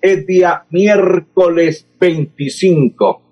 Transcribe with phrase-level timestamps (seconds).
[0.00, 3.22] es día miércoles 25.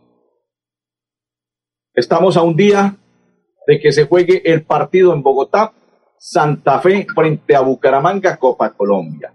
[1.94, 2.96] Estamos a un día
[3.66, 5.72] de que se juegue el partido en Bogotá,
[6.18, 9.32] Santa Fe frente a Bucaramanga, Copa Colombia.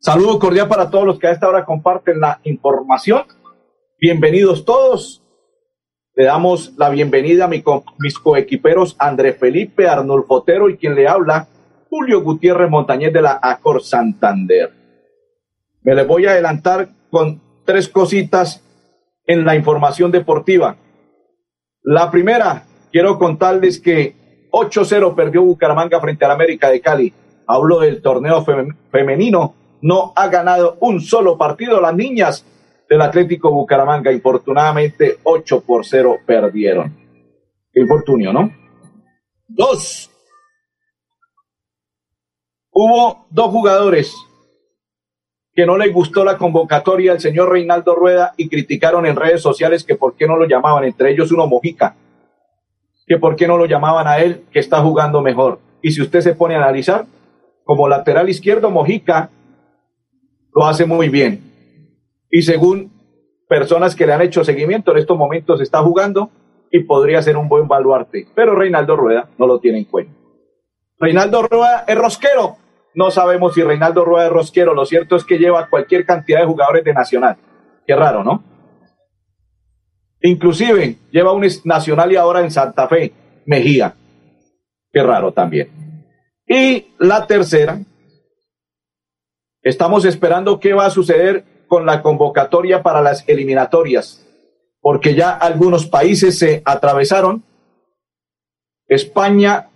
[0.00, 3.22] Saludo cordial para todos los que a esta hora comparten la información.
[4.00, 5.22] Bienvenidos todos.
[6.14, 7.62] Le damos la bienvenida a mi,
[7.98, 11.48] mis coequiperos André Felipe Arnulfo Otero y quien le habla,
[11.88, 14.81] Julio Gutiérrez Montañez de la Acor Santander.
[15.84, 18.62] Me les voy a adelantar con tres cositas
[19.26, 20.76] en la información deportiva.
[21.82, 27.12] La primera, quiero contarles que 8-0 perdió Bucaramanga frente al América de Cali.
[27.46, 28.44] Hablo del torneo
[28.90, 29.54] femenino.
[29.80, 31.80] No ha ganado un solo partido.
[31.80, 32.46] Las niñas
[32.88, 34.12] del Atlético Bucaramanga.
[34.12, 36.96] Infortunadamente, 8 por 0 perdieron.
[37.72, 38.52] Qué infortunio, ¿no?
[39.48, 40.10] Dos.
[42.70, 44.14] Hubo dos jugadores
[45.54, 49.84] que no les gustó la convocatoria del señor Reinaldo Rueda y criticaron en redes sociales
[49.84, 51.94] que por qué no lo llamaban, entre ellos uno Mojica,
[53.06, 55.58] que por qué no lo llamaban a él, que está jugando mejor.
[55.82, 57.06] Y si usted se pone a analizar,
[57.64, 59.30] como lateral izquierdo, Mojica
[60.54, 61.52] lo hace muy bien
[62.32, 62.90] y según
[63.46, 66.30] personas que le han hecho seguimiento, en estos momentos está jugando
[66.70, 68.26] y podría ser un buen baluarte.
[68.34, 70.14] Pero Reinaldo Rueda no lo tiene en cuenta.
[70.98, 72.56] Reinaldo Rueda es rosquero.
[72.94, 74.74] No sabemos si Reinaldo Rueda es rosquero.
[74.74, 77.36] Lo cierto es que lleva cualquier cantidad de jugadores de Nacional.
[77.86, 78.44] Qué raro, ¿no?
[80.20, 83.12] Inclusive lleva un Nacional y ahora en Santa Fe,
[83.46, 83.94] Mejía.
[84.92, 85.68] Qué raro también.
[86.46, 87.80] Y la tercera,
[89.62, 94.28] estamos esperando qué va a suceder con la convocatoria para las eliminatorias,
[94.80, 97.42] porque ya algunos países se atravesaron,
[98.86, 99.70] España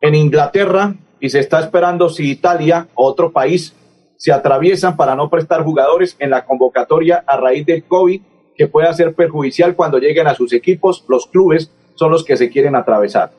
[0.00, 3.74] en Inglaterra, y se está esperando si Italia o otro país
[4.18, 8.20] se atraviesan para no prestar jugadores en la convocatoria a raíz del COVID,
[8.54, 12.50] que pueda ser perjudicial cuando lleguen a sus equipos, los clubes son los que se
[12.50, 13.30] quieren atravesar.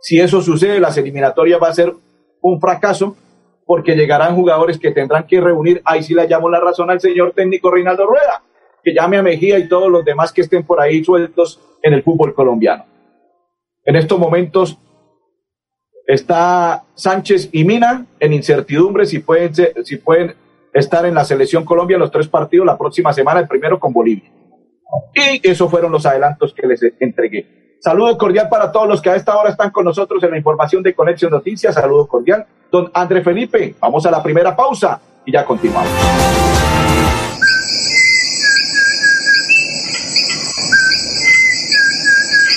[0.00, 1.92] Si eso sucede, las eliminatorias va a ser
[2.40, 3.14] un fracaso
[3.66, 7.32] porque llegarán jugadores que tendrán que reunir, ahí sí le llamo la razón al señor
[7.32, 8.44] técnico Reinaldo Rueda,
[8.82, 12.02] que llame a Mejía y todos los demás que estén por ahí sueltos en el
[12.02, 12.86] fútbol colombiano.
[13.84, 14.78] En estos momentos
[16.06, 19.52] está Sánchez y Mina en incertidumbre si pueden,
[19.84, 20.34] si pueden
[20.72, 23.92] estar en la selección Colombia en los tres partidos la próxima semana, el primero con
[23.92, 24.30] Bolivia.
[25.14, 27.76] Y esos fueron los adelantos que les entregué.
[27.80, 30.82] Saludo cordial para todos los que a esta hora están con nosotros en la información
[30.82, 31.74] de Conexión Noticias.
[31.74, 32.46] Saludo cordial.
[32.70, 35.90] Don André Felipe, vamos a la primera pausa y ya continuamos.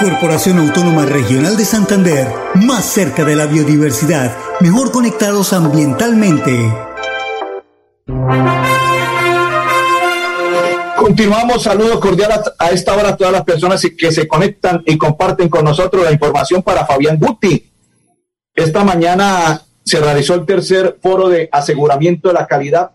[0.00, 6.56] Corporación Autónoma Regional de Santander, más cerca de la biodiversidad, mejor conectados ambientalmente.
[10.96, 15.50] Continuamos, saludo cordial a, esta hora a todas las personas que se conectan y comparten
[15.50, 17.70] con nosotros la información para Fabián Guti.
[18.54, 22.92] Esta mañana se realizó el tercer foro de aseguramiento de la calidad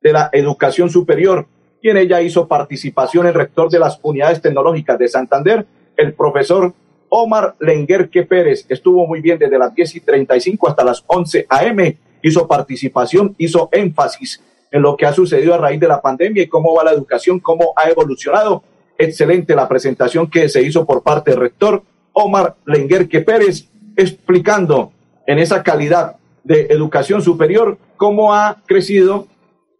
[0.00, 1.46] de la educación superior
[1.82, 5.66] y en ella hizo participación el rector de las unidades tecnológicas de Santander,
[5.98, 6.72] el profesor
[7.10, 8.64] Omar Lenguerque Pérez.
[8.68, 11.98] Estuvo muy bien desde las 10 y 35 hasta las 11 a.m.
[12.22, 16.48] Hizo participación, hizo énfasis en lo que ha sucedido a raíz de la pandemia y
[16.48, 18.62] cómo va la educación, cómo ha evolucionado.
[18.96, 24.92] Excelente la presentación que se hizo por parte del rector Omar Lenguerque Pérez, explicando
[25.26, 29.26] en esa calidad de educación superior cómo ha crecido,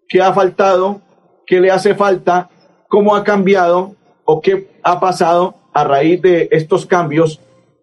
[0.09, 1.01] qué ha faltado,
[1.47, 2.51] qué le hace falta,
[2.89, 3.95] cómo ha cambiado
[4.25, 7.41] o qué ha pasado a raíz de estos cambios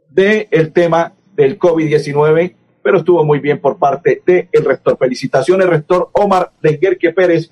[0.09, 2.55] del el tema del COVID-19
[2.85, 4.95] pero estuvo muy bien por parte del el rector.
[4.95, 7.49] Felicitaciones, rector Omar Denguerque Pérez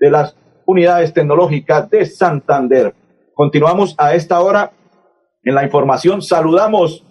[0.00, 0.34] de las
[0.64, 2.94] unidades tecnológicas de Santander.
[3.34, 4.72] Continuamos a esta hora
[5.44, 6.22] en la información.
[6.22, 7.04] Saludamos,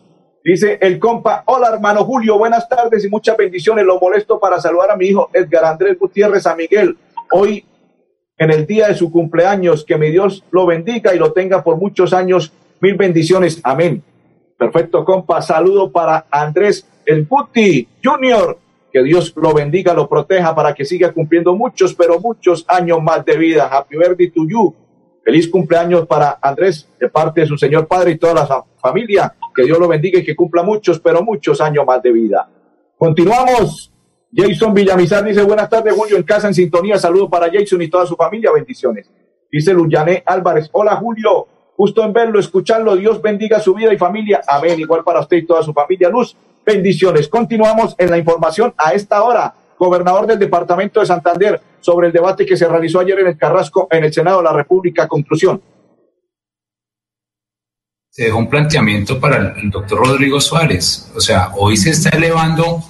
[0.43, 3.85] dice el compa, hola hermano Julio, buenas tardes y muchas bendiciones.
[3.85, 6.97] Lo molesto para saludar a mi hijo Edgar Andrés Gutiérrez a Miguel.
[7.31, 7.65] Hoy,
[8.39, 11.77] en el día de su cumpleaños, que mi Dios lo bendiga y lo tenga por
[11.77, 12.51] muchos años.
[12.81, 13.59] Mil bendiciones.
[13.63, 14.03] Amén.
[14.57, 15.41] Perfecto, compa.
[15.41, 18.57] Saludo para Andrés el Guti Junior.
[18.91, 23.23] Que Dios lo bendiga, lo proteja para que siga cumpliendo muchos, pero muchos años más
[23.23, 23.69] de vida.
[23.71, 24.75] Happy birthday to you.
[25.23, 29.35] Feliz cumpleaños para Andrés de parte de su señor padre y toda la familia.
[29.55, 32.49] Que Dios lo bendiga y que cumpla muchos, pero muchos años más de vida.
[32.97, 33.93] Continuamos.
[34.33, 36.97] Jason Villamizar dice buenas tardes, Julio, en casa en sintonía.
[36.97, 38.51] Saludo para Jason y toda su familia.
[38.51, 39.09] Bendiciones.
[39.51, 40.69] Dice Luyané Álvarez.
[40.71, 41.47] Hola, Julio.
[41.79, 42.97] Justo en verlo, escucharlo.
[42.97, 44.41] Dios bendiga su vida y familia.
[44.45, 44.77] Amén.
[44.81, 46.09] Igual para usted y toda su familia.
[46.09, 46.35] Luz.
[46.65, 47.29] Bendiciones.
[47.29, 49.55] Continuamos en la información a esta hora.
[49.77, 53.87] Gobernador del Departamento de Santander sobre el debate que se realizó ayer en el Carrasco
[53.91, 55.07] en el Senado de la República.
[55.07, 55.61] Conclusión.
[58.09, 61.09] Se dejó un planteamiento para el doctor Rodrigo Suárez.
[61.15, 62.83] O sea, hoy se está elevando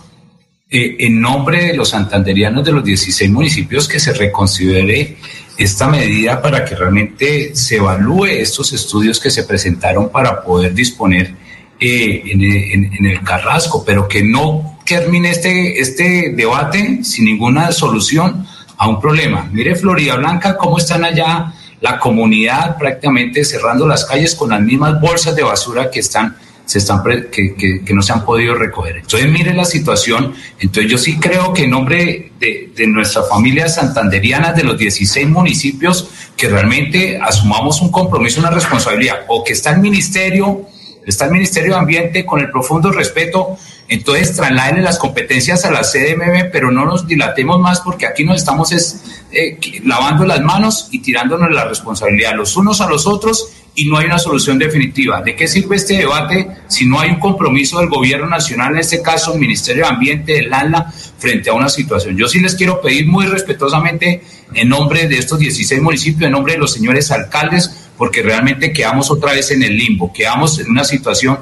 [0.67, 5.17] eh, en nombre de los santanderianos de los 16 municipios que se reconsidere
[5.59, 11.35] esta medida para que realmente se evalúe estos estudios que se presentaron para poder disponer
[11.77, 17.73] eh, en, en, en, el Carrasco, pero que no termine este, este debate sin ninguna
[17.73, 18.47] solución
[18.77, 19.49] a un problema.
[19.51, 24.99] Mire Florida Blanca, cómo están allá la comunidad prácticamente cerrando las calles con las mismas
[25.01, 26.37] bolsas de basura que están
[26.69, 28.97] se están que, que, no se han podido recoger.
[28.97, 30.35] Entonces, mire la situación.
[30.59, 35.27] Entonces, yo sí creo que en nombre de, de nuestras familias santanderianas, de los 16
[35.29, 40.67] municipios, que realmente asumamos un compromiso, una responsabilidad, o que está el ministerio,
[41.07, 43.57] está el Ministerio de Ambiente con el profundo respeto,
[43.87, 48.37] entonces trasladen las competencias a la CDMB, pero no nos dilatemos más porque aquí nos
[48.37, 53.53] estamos es, eh, lavando las manos y tirándonos la responsabilidad los unos a los otros
[53.75, 55.21] y no hay una solución definitiva.
[55.21, 59.01] ¿De qué sirve este debate si no hay un compromiso del gobierno nacional, en este
[59.01, 62.17] caso el Ministerio de Ambiente, del ANLA, frente a una situación?
[62.17, 64.21] Yo sí les quiero pedir muy respetuosamente,
[64.53, 69.11] en nombre de estos 16 municipios, en nombre de los señores alcaldes, porque realmente quedamos
[69.11, 71.39] otra vez en el limbo, quedamos en una situación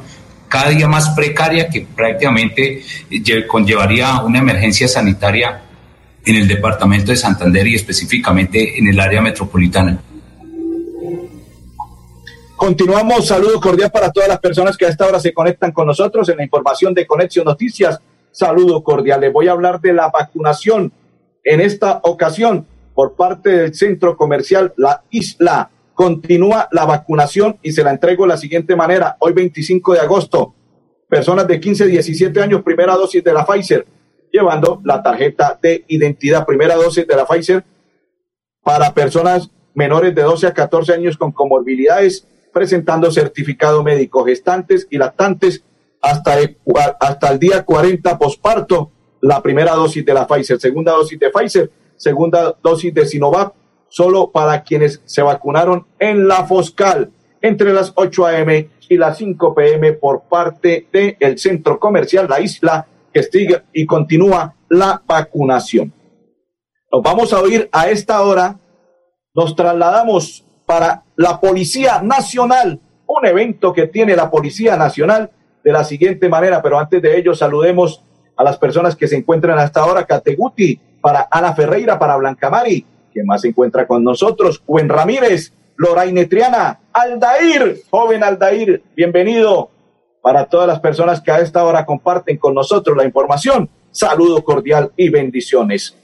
[0.47, 2.83] cada día más precaria que prácticamente
[3.47, 5.61] conllevaría una emergencia sanitaria
[6.25, 9.99] en el departamento de Santander y específicamente en el área metropolitana.
[12.57, 16.27] Continuamos, saludo cordial para todas las personas que a esta hora se conectan con nosotros
[16.27, 18.01] en la información de Conexión Noticias.
[18.31, 19.21] Saludo cordial.
[19.21, 20.91] Les voy a hablar de la vacunación
[21.43, 25.69] en esta ocasión por parte del centro comercial La Isla.
[25.93, 29.17] Continúa la vacunación y se la entrego de la siguiente manera.
[29.19, 30.55] Hoy 25 de agosto,
[31.07, 33.85] personas de 15 a 17 años, primera dosis de la Pfizer,
[34.31, 37.63] llevando la tarjeta de identidad, primera dosis de la Pfizer
[38.63, 44.97] para personas menores de 12 a 14 años con comorbilidades presentando certificado médico, gestantes y
[44.97, 45.63] lactantes
[46.01, 46.57] hasta el,
[46.99, 48.89] hasta el día 40 posparto,
[49.21, 53.53] la primera dosis de la Pfizer, segunda dosis de Pfizer, segunda dosis de Sinovac,
[53.89, 57.11] solo para quienes se vacunaron en la Foscal
[57.43, 58.69] entre las 8 a.m.
[58.89, 59.93] y las 5 p.m.
[59.93, 65.93] por parte del centro comercial La Isla, que sigue y continúa la vacunación.
[66.91, 68.59] Nos vamos a oír a esta hora,
[69.35, 75.31] nos trasladamos para la Policía Nacional, un evento que tiene la Policía Nacional
[75.63, 78.03] de la siguiente manera, pero antes de ello saludemos
[78.37, 82.85] a las personas que se encuentran hasta ahora, Categuti, para Ana Ferreira, para Blanca Mari,
[83.11, 89.71] quien más se encuentra con nosotros, Juan Ramírez, Loraine Triana, Aldair, joven Aldair, bienvenido
[90.21, 93.69] para todas las personas que a esta hora comparten con nosotros la información.
[93.89, 95.97] Saludo cordial y bendiciones.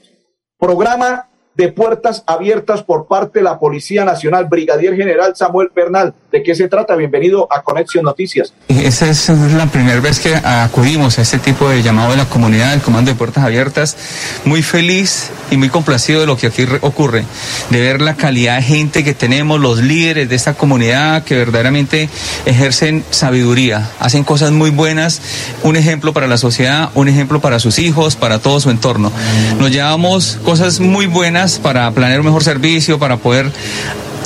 [0.58, 6.14] Programa de puertas abiertas por parte de la Policía Nacional, Brigadier General Samuel Bernal.
[6.34, 6.96] ¿De qué se trata?
[6.96, 8.52] Bienvenido a Conexión Noticias.
[8.66, 12.74] Esa es la primera vez que acudimos a este tipo de llamado de la comunidad,
[12.74, 13.96] el Comando de Puertas Abiertas.
[14.44, 17.24] Muy feliz y muy complacido de lo que aquí ocurre,
[17.70, 22.08] de ver la calidad de gente que tenemos, los líderes de esta comunidad que verdaderamente
[22.46, 25.22] ejercen sabiduría, hacen cosas muy buenas,
[25.62, 29.12] un ejemplo para la sociedad, un ejemplo para sus hijos, para todo su entorno.
[29.60, 33.52] Nos llevamos cosas muy buenas para planear un mejor servicio, para poder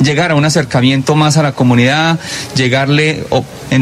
[0.02, 2.18] llegar a un acercamiento más a la comunidad,
[2.54, 3.24] llegarle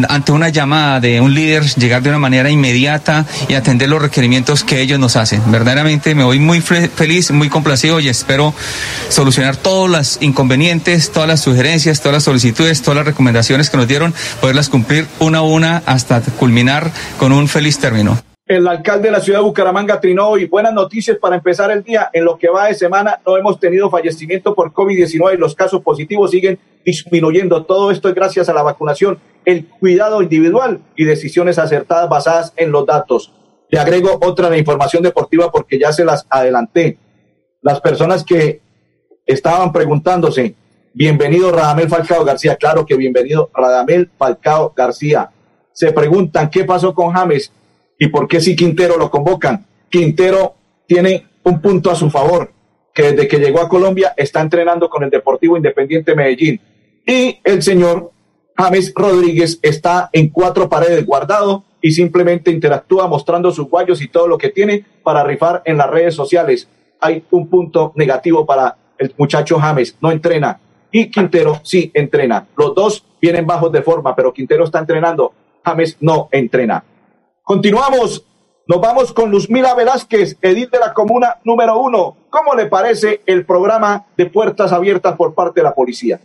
[0.09, 4.65] ante una llamada de un líder, llegar de una manera inmediata y atender los requerimientos
[4.65, 5.43] que ellos nos hacen.
[5.51, 8.55] Verdaderamente me voy muy feliz, muy complacido y espero
[9.09, 13.89] solucionar todos los inconvenientes, todas las sugerencias, todas las solicitudes, todas las recomendaciones que nos
[13.89, 18.36] dieron, poderlas cumplir una a una hasta culminar con un feliz término.
[18.49, 22.11] El alcalde de la ciudad de Bucaramanga trinó y buenas noticias para empezar el día.
[22.13, 25.83] En lo que va de semana no hemos tenido fallecimiento por COVID-19 y los casos
[25.83, 27.65] positivos siguen disminuyendo.
[27.65, 32.71] Todo esto es gracias a la vacunación, el cuidado individual y decisiones acertadas basadas en
[32.71, 33.33] los datos.
[33.69, 36.99] Le agrego otra información deportiva porque ya se las adelanté.
[37.63, 38.61] Las personas que
[39.27, 40.55] estaban preguntándose,
[40.95, 45.31] bienvenido Radamel Falcao García, claro que bienvenido Radamel Falcao García.
[45.73, 47.51] Se preguntan qué pasó con James
[47.99, 49.67] ¿Y por qué si Quintero lo convocan?
[49.89, 50.55] Quintero
[50.87, 52.53] tiene un punto a su favor,
[52.93, 56.61] que desde que llegó a Colombia está entrenando con el Deportivo Independiente Medellín.
[57.07, 58.11] Y el señor
[58.57, 64.27] James Rodríguez está en cuatro paredes guardado y simplemente interactúa mostrando sus guayos y todo
[64.27, 66.69] lo que tiene para rifar en las redes sociales.
[67.01, 70.59] Hay un punto negativo para el muchacho James, no entrena.
[70.91, 72.47] Y Quintero sí entrena.
[72.57, 75.33] Los dos vienen bajos de forma, pero Quintero está entrenando.
[75.63, 76.83] James no entrena.
[77.47, 78.25] Continuamos.
[78.67, 82.17] Nos vamos con Luzmila Velázquez, edil de la comuna número uno.
[82.29, 86.19] ¿Cómo le parece el programa de puertas abiertas por parte de la policía?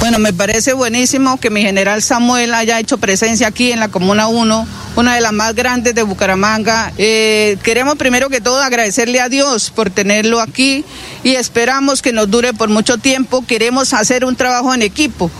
[0.00, 4.26] Bueno, me parece buenísimo que mi general Samuel haya hecho presencia aquí en la Comuna
[4.26, 4.66] 1,
[4.96, 6.92] una de las más grandes de Bucaramanga.
[6.98, 10.84] Eh, queremos primero que todo agradecerle a Dios por tenerlo aquí
[11.22, 13.46] y esperamos que nos dure por mucho tiempo.
[13.46, 15.30] Queremos hacer un trabajo en equipo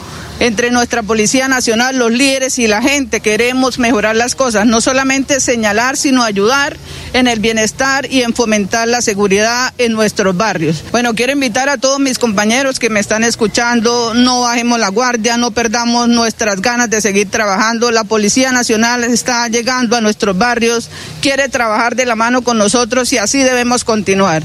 [0.43, 3.21] entre nuestra Policía Nacional, los líderes y la gente.
[3.21, 6.77] Queremos mejorar las cosas, no solamente señalar, sino ayudar
[7.13, 10.83] en el bienestar y en fomentar la seguridad en nuestros barrios.
[10.91, 15.37] Bueno, quiero invitar a todos mis compañeros que me están escuchando, no bajemos la guardia,
[15.37, 17.93] no perdamos nuestras ganas de seguir trabajando.
[17.93, 23.13] La Policía Nacional está llegando a nuestros barrios, quiere trabajar de la mano con nosotros
[23.13, 24.43] y así debemos continuar.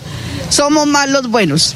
[0.50, 1.76] Somos más los buenos.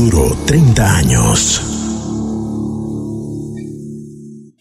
[0.00, 1.69] Futuro 30 años.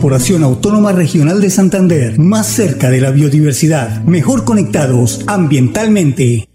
[0.00, 6.48] Corporación Autónoma Regional de Santander, más cerca de la biodiversidad, mejor conectados ambientalmente.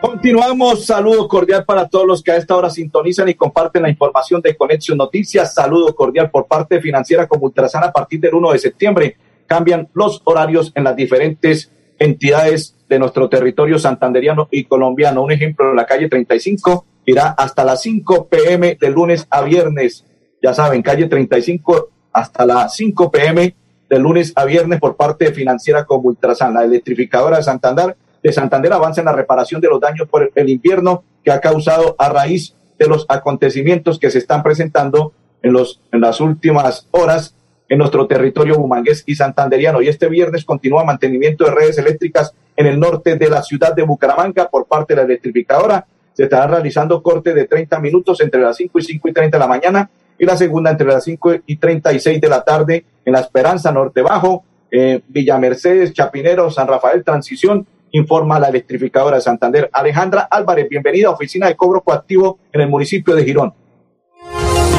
[0.00, 4.40] Continuamos, saludo cordial para todos los que a esta hora sintonizan y comparten la información
[4.40, 5.52] de Conexión Noticias.
[5.52, 9.16] Saludo cordial por parte financiera como Ultrasan a partir del 1 de septiembre.
[9.48, 15.24] Cambian los horarios en las diferentes entidades de nuestro territorio santanderiano y colombiano.
[15.24, 20.04] Un ejemplo, la calle 35 irá hasta las 5 pm de lunes a viernes.
[20.42, 23.54] Ya saben, calle 35 hasta las 5 pm
[23.88, 26.54] de lunes a viernes por parte de financiera como Ultrasan.
[26.54, 30.48] La electrificadora de Santander de Santander avanza en la reparación de los daños por el
[30.48, 35.80] invierno que ha causado a raíz de los acontecimientos que se están presentando en, los,
[35.92, 37.34] en las últimas horas
[37.68, 39.80] en nuestro territorio bumangués y santanderiano.
[39.80, 43.82] Y este viernes continúa mantenimiento de redes eléctricas en el norte de la ciudad de
[43.82, 45.86] Bucaramanga por parte de la electrificadora.
[46.12, 49.40] Se estará realizando corte de 30 minutos entre las 5 y 5 y 30 de
[49.40, 53.20] la mañana y la segunda entre las 5 y 36 de la tarde en La
[53.20, 59.70] Esperanza Norte Bajo, eh, Villa Mercedes, Chapinero, San Rafael, Transición informa la electrificadora de Santander.
[59.72, 63.54] Alejandra Álvarez, bienvenida a Oficina de Cobro Coactivo en el municipio de Girón.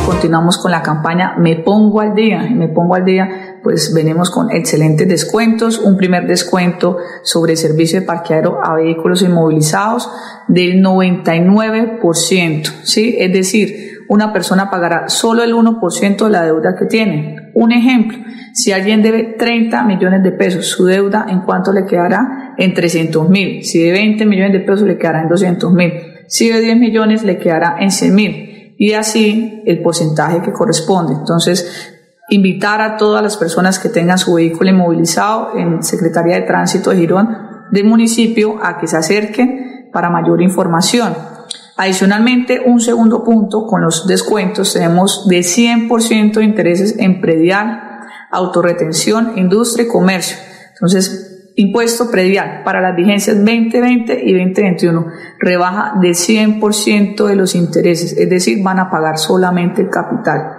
[0.05, 2.47] Continuamos con la campaña Me Pongo al Día.
[2.49, 5.79] Me Pongo al Día, pues venimos con excelentes descuentos.
[5.79, 10.09] Un primer descuento sobre servicio de parqueadero a vehículos inmovilizados
[10.47, 12.83] del 99%.
[12.83, 13.15] ¿sí?
[13.19, 17.51] Es decir, una persona pagará solo el 1% de la deuda que tiene.
[17.53, 18.17] Un ejemplo,
[18.53, 23.29] si alguien debe 30 millones de pesos, su deuda en cuánto le quedará en 300
[23.29, 23.63] mil.
[23.63, 25.93] Si debe 20 millones de pesos, le quedará en 200 mil.
[26.27, 28.75] Si debe 10 millones, le quedará en 100 mil.
[28.77, 31.13] Y así el porcentaje que corresponde.
[31.13, 31.93] Entonces,
[32.29, 36.97] invitar a todas las personas que tengan su vehículo inmovilizado en Secretaría de Tránsito de
[36.97, 37.29] Girón
[37.71, 41.36] del municipio a que se acerquen para mayor información.
[41.77, 47.99] Adicionalmente, un segundo punto, con los descuentos tenemos de 100% de intereses en predial,
[48.31, 50.37] autorretención, industria y comercio.
[50.73, 55.05] Entonces, impuesto predial para las vigencias 2020 y 2021
[55.39, 60.57] rebaja de 100% de los intereses, es decir, van a pagar solamente el capital.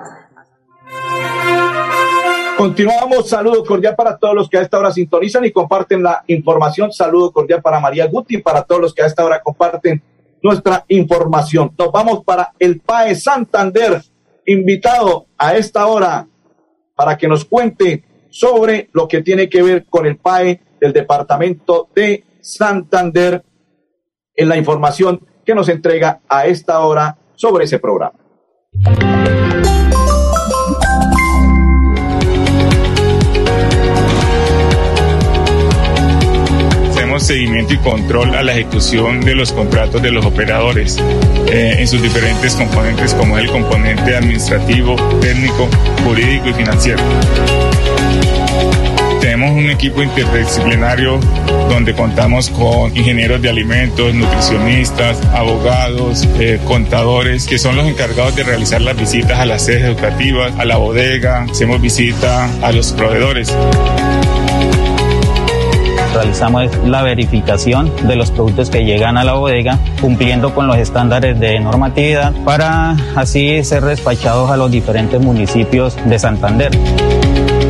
[2.56, 6.92] Continuamos, saludo cordial para todos los que a esta hora sintonizan y comparten la información.
[6.92, 10.02] Saludo cordial para María Guti, para todos los que a esta hora comparten
[10.42, 11.72] nuestra información.
[11.78, 14.02] Nos vamos para el PAE Santander,
[14.46, 16.26] invitado a esta hora
[16.94, 21.88] para que nos cuente sobre lo que tiene que ver con el PAE del departamento
[21.94, 23.44] de Santander
[24.34, 28.18] en la información que nos entrega a esta hora sobre ese programa.
[37.28, 40.96] Seguimiento y control a la ejecución de los contratos de los operadores
[41.48, 45.68] eh, en sus diferentes componentes como el componente administrativo, técnico,
[46.06, 47.02] jurídico y financiero.
[49.20, 51.20] Tenemos un equipo interdisciplinario
[51.68, 58.44] donde contamos con ingenieros de alimentos, nutricionistas, abogados, eh, contadores, que son los encargados de
[58.44, 63.54] realizar las visitas a las sedes educativas, a la bodega, hacemos visita a los proveedores
[66.12, 71.38] realizamos la verificación de los productos que llegan a la bodega cumpliendo con los estándares
[71.38, 76.70] de normatividad para así ser despachados a los diferentes municipios de Santander.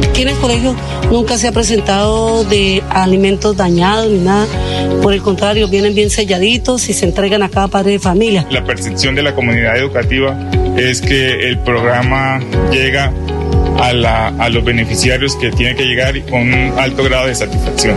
[0.09, 0.75] Aquí en el colegio
[1.11, 4.47] nunca se ha presentado de alimentos dañados ni nada.
[5.03, 8.47] Por el contrario, vienen bien selladitos y se entregan a cada padre de familia.
[8.51, 10.37] La percepción de la comunidad educativa
[10.77, 12.41] es que el programa
[12.73, 13.13] llega
[13.79, 17.97] a, los beneficiarios que tienen que llegar con un alto grado de satisfacción.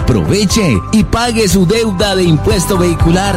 [0.00, 3.36] Aproveche y pague su deuda de impuesto vehicular.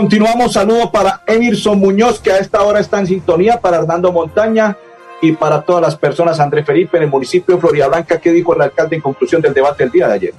[0.00, 4.74] Continuamos, saludo para Emerson Muñoz, que a esta hora está en sintonía, para Hernando Montaña
[5.20, 6.40] y para todas las personas.
[6.40, 9.52] André Felipe, en el municipio de Florida Blanca, ¿qué dijo el alcalde en conclusión del
[9.52, 10.34] debate del día de ayer?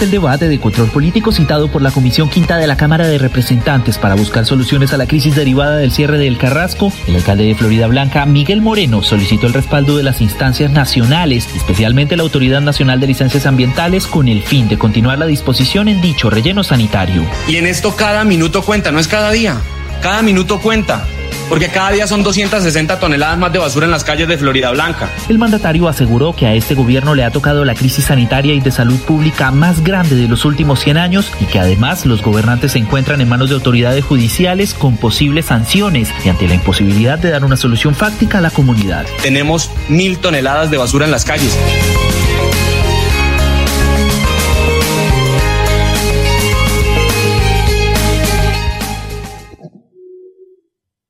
[0.00, 3.96] El debate de control político citado por la Comisión Quinta de la Cámara de Representantes
[3.96, 7.86] para buscar soluciones a la crisis derivada del cierre del Carrasco, el alcalde de Florida
[7.86, 13.06] Blanca, Miguel Moreno, solicitó el respaldo de las instancias nacionales, especialmente la Autoridad Nacional de
[13.06, 17.24] Licencias Ambientales, con el fin de continuar la disposición en dicho relleno sanitario.
[17.48, 19.60] Y en esto cada minuto cuenta, no es cada día,
[20.02, 21.06] cada minuto cuenta
[21.48, 25.08] porque cada día son 260 toneladas más de basura en las calles de Florida Blanca.
[25.28, 28.70] El mandatario aseguró que a este gobierno le ha tocado la crisis sanitaria y de
[28.70, 32.78] salud pública más grande de los últimos 100 años y que además los gobernantes se
[32.78, 37.44] encuentran en manos de autoridades judiciales con posibles sanciones y ante la imposibilidad de dar
[37.44, 39.06] una solución fáctica a la comunidad.
[39.22, 41.56] Tenemos mil toneladas de basura en las calles.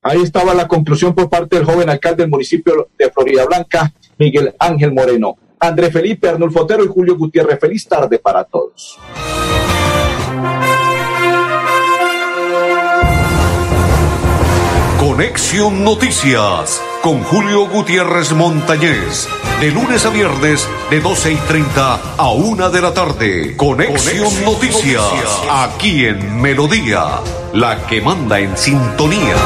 [0.04, 4.54] Ahí estaba la conclusión por parte del joven alcalde del municipio de Florida Blanca, Miguel
[4.58, 5.38] Ángel Moreno.
[5.58, 7.58] André Felipe, Arnulfo Otero y Julio Gutiérrez.
[7.58, 8.98] Feliz tarde para todos.
[15.00, 19.28] Conexión Noticias con Julio Gutiérrez Montañez.
[19.60, 23.56] De lunes a viernes, de 12 y 30 a 1 de la tarde.
[23.56, 25.02] Conexión, Noticias,
[25.50, 27.20] aquí en Melodía,
[27.52, 29.36] la que manda en sintonía.